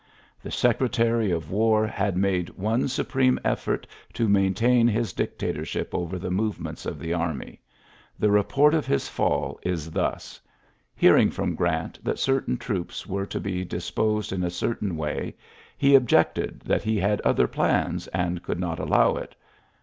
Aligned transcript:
The 0.41 0.49
Secretaoy 0.49 1.31
of 1.31 1.51
War 1.51 1.85
had 1.85 2.17
made 2.17 2.49
one 2.57 2.87
su 2.87 3.03
preme 3.03 3.37
effort 3.45 3.85
to 4.13 4.27
maintain 4.27 4.87
his 4.87 5.13
dictatorship 5.13 5.93
over 5.93 6.17
the 6.17 6.31
movements 6.31 6.87
of 6.87 6.97
the 6.97 7.13
army. 7.13 7.59
The 8.17 8.31
report 8.31 8.73
of 8.73 8.87
his 8.87 9.07
fall 9.07 9.59
is 9.61 9.91
thus: 9.91 10.39
Hearing 10.95 11.29
from 11.29 11.55
Orant 11.55 12.03
that 12.03 12.17
certain 12.17 12.57
troops 12.57 13.05
were 13.05 13.27
to 13.27 13.39
be 13.39 13.63
dis 13.63 13.91
posed 13.91 14.31
in 14.33 14.43
a 14.43 14.49
certain 14.49 14.97
way, 14.97 15.35
he 15.77 15.93
objected 15.93 16.61
that 16.61 16.81
he 16.81 16.97
had 16.99 17.21
other 17.21 17.47
plans, 17.47 18.07
and 18.07 18.41
could 18.41 18.59
not 18.59 18.79
allow 18.79 19.17
it. 19.17 19.35